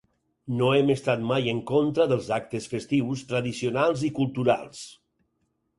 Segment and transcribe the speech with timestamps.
[0.61, 4.87] No hem estat mai en contra dels actes festius, tradicionals i culturals.